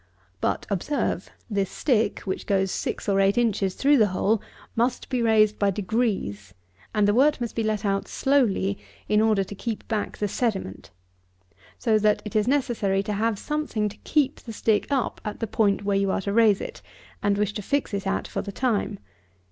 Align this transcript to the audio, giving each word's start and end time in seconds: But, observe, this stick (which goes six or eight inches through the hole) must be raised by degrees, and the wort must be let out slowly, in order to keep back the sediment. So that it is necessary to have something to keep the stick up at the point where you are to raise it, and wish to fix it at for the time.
But, 0.39 0.65
observe, 0.71 1.29
this 1.47 1.69
stick 1.69 2.21
(which 2.21 2.47
goes 2.47 2.71
six 2.71 3.07
or 3.07 3.19
eight 3.19 3.37
inches 3.37 3.75
through 3.75 3.97
the 3.99 4.07
hole) 4.07 4.41
must 4.75 5.09
be 5.09 5.21
raised 5.21 5.59
by 5.59 5.69
degrees, 5.69 6.55
and 6.91 7.07
the 7.07 7.13
wort 7.13 7.39
must 7.39 7.55
be 7.55 7.61
let 7.61 7.85
out 7.85 8.07
slowly, 8.07 8.79
in 9.07 9.21
order 9.21 9.43
to 9.43 9.53
keep 9.53 9.87
back 9.87 10.17
the 10.17 10.27
sediment. 10.27 10.89
So 11.77 11.99
that 11.99 12.23
it 12.25 12.35
is 12.35 12.47
necessary 12.47 13.03
to 13.03 13.13
have 13.13 13.37
something 13.37 13.89
to 13.89 13.97
keep 13.97 14.37
the 14.39 14.53
stick 14.53 14.87
up 14.91 15.21
at 15.23 15.39
the 15.39 15.45
point 15.45 15.83
where 15.85 15.97
you 15.97 16.09
are 16.09 16.21
to 16.21 16.33
raise 16.33 16.61
it, 16.61 16.81
and 17.21 17.37
wish 17.37 17.53
to 17.53 17.61
fix 17.61 17.93
it 17.93 18.07
at 18.07 18.27
for 18.27 18.41
the 18.41 18.51
time. 18.51 18.97